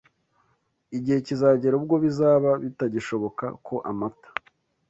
[0.97, 4.29] Igihe kizagera ubwo bizaba bitagishoboka ko amata